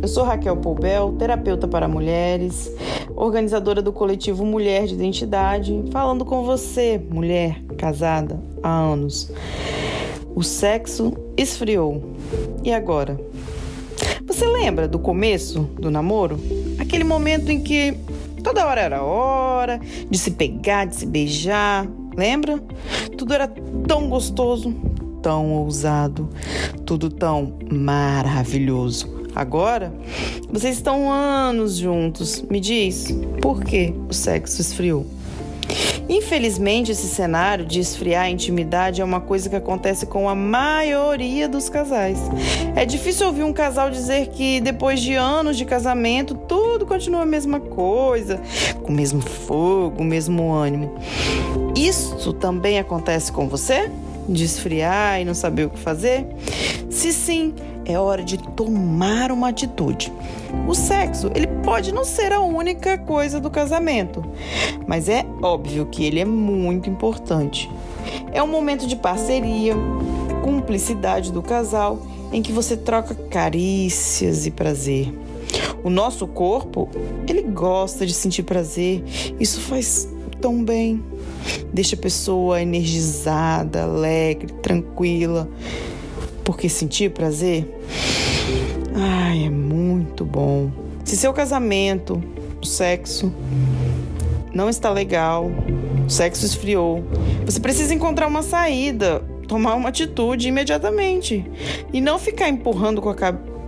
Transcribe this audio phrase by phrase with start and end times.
[0.00, 2.70] Eu sou Raquel Poubel, terapeuta para mulheres,
[3.14, 9.30] organizadora do coletivo Mulher de Identidade, falando com você, mulher casada há anos.
[10.34, 12.02] O sexo esfriou.
[12.64, 13.20] E agora?
[14.26, 16.38] Você lembra do começo do namoro?
[16.78, 17.96] Aquele momento em que
[18.42, 19.80] toda hora era hora
[20.10, 22.62] de se pegar, de se beijar, lembra?
[23.16, 23.48] Tudo era
[23.86, 24.74] tão gostoso,
[25.22, 26.28] tão ousado,
[26.84, 29.21] tudo tão maravilhoso.
[29.34, 29.92] Agora,
[30.50, 32.42] vocês estão anos juntos.
[32.50, 33.08] Me diz,
[33.40, 35.06] por que o sexo esfriou?
[36.08, 41.48] Infelizmente, esse cenário de esfriar a intimidade é uma coisa que acontece com a maioria
[41.48, 42.18] dos casais.
[42.74, 47.26] É difícil ouvir um casal dizer que depois de anos de casamento tudo continua a
[47.26, 48.40] mesma coisa,
[48.82, 50.94] com o mesmo fogo, o mesmo ânimo.
[51.74, 53.90] Isso também acontece com você?
[54.28, 56.26] De esfriar e não saber o que fazer?
[57.02, 57.52] Se sim,
[57.84, 60.12] é hora de tomar uma atitude.
[60.68, 64.24] O sexo, ele pode não ser a única coisa do casamento,
[64.86, 67.68] mas é óbvio que ele é muito importante.
[68.32, 69.74] É um momento de parceria,
[70.44, 71.98] cumplicidade do casal,
[72.32, 75.12] em que você troca carícias e prazer.
[75.82, 76.88] O nosso corpo,
[77.26, 79.02] ele gosta de sentir prazer.
[79.40, 80.08] Isso faz
[80.40, 81.02] tão bem.
[81.72, 85.48] Deixa a pessoa energizada, alegre, tranquila.
[86.44, 87.68] Porque sentir prazer,
[88.94, 90.70] ai, é muito bom.
[91.04, 92.22] Se seu casamento,
[92.60, 93.32] o sexo,
[94.52, 95.50] não está legal,
[96.06, 97.04] o sexo esfriou,
[97.44, 101.44] você precisa encontrar uma saída, tomar uma atitude imediatamente
[101.92, 103.14] e não ficar empurrando com a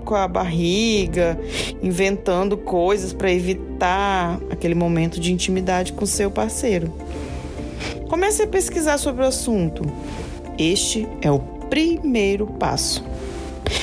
[0.05, 1.39] com a barriga,
[1.83, 6.93] inventando coisas para evitar aquele momento de intimidade com seu parceiro.
[8.09, 9.83] Comece a pesquisar sobre o assunto.
[10.59, 11.39] Este é o
[11.69, 13.05] primeiro passo.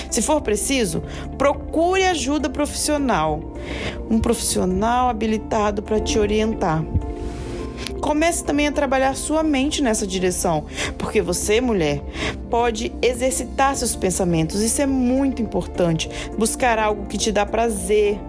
[0.09, 1.03] Se for preciso,
[1.37, 3.41] procure ajuda profissional,
[4.09, 6.83] um profissional habilitado para te orientar.
[8.01, 10.65] Comece também a trabalhar sua mente nessa direção,
[10.97, 12.01] porque você, mulher,
[12.49, 14.61] pode exercitar seus pensamentos.
[14.61, 16.09] Isso é muito importante.
[16.37, 18.19] Buscar algo que te dá prazer,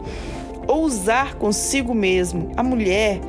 [0.69, 2.53] ousar consigo mesmo.
[2.57, 3.21] A mulher,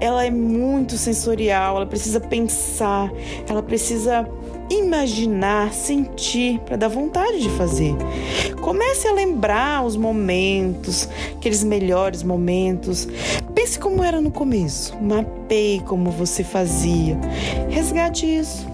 [0.00, 3.12] ela é muito sensorial, ela precisa pensar,
[3.48, 4.28] ela precisa
[4.70, 7.94] imaginar, sentir, para dar vontade de fazer.
[8.60, 13.08] Comece a lembrar os momentos, aqueles melhores momentos.
[13.54, 17.18] Pense como era no começo, mapeie como você fazia.
[17.68, 18.66] Resgate isso.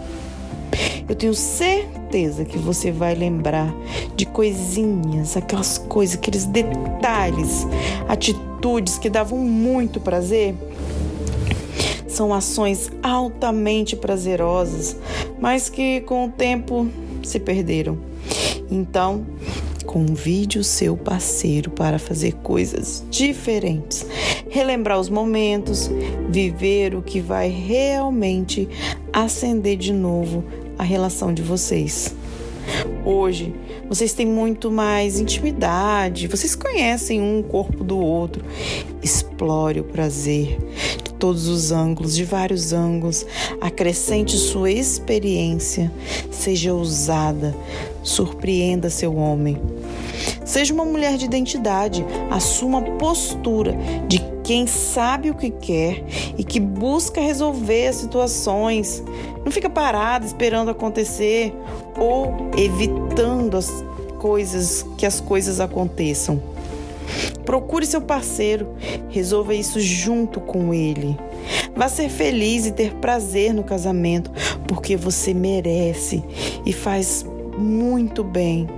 [1.08, 3.74] Eu tenho certeza que você vai lembrar
[4.14, 7.66] de coisinhas, aquelas coisas, aqueles detalhes,
[8.08, 10.54] atitudes que davam muito prazer
[12.10, 14.96] são ações altamente prazerosas,
[15.38, 16.88] mas que com o tempo
[17.22, 17.98] se perderam.
[18.70, 19.24] Então,
[19.86, 24.06] convide o seu parceiro para fazer coisas diferentes,
[24.48, 25.90] relembrar os momentos,
[26.28, 28.68] viver o que vai realmente
[29.12, 30.44] acender de novo
[30.78, 32.14] a relação de vocês.
[33.04, 33.54] Hoje,
[33.88, 38.44] vocês têm muito mais intimidade, vocês conhecem um corpo do outro.
[39.02, 40.58] Explore o prazer
[41.02, 43.26] de todos os ângulos, de vários ângulos.
[43.60, 45.90] Acrescente sua experiência.
[46.30, 47.56] Seja ousada,
[48.02, 49.58] surpreenda seu homem.
[50.44, 53.74] Seja uma mulher de identidade, assuma a postura
[54.08, 54.18] de
[54.50, 56.02] quem sabe o que quer
[56.36, 59.00] e que busca resolver as situações.
[59.44, 61.54] Não fica parada esperando acontecer
[61.96, 63.70] ou evitando as
[64.18, 66.42] coisas que as coisas aconteçam.
[67.44, 68.74] Procure seu parceiro,
[69.08, 71.16] resolva isso junto com ele.
[71.76, 74.32] Vá ser feliz e ter prazer no casamento,
[74.66, 76.24] porque você merece
[76.66, 77.24] e faz
[77.56, 78.68] muito bem.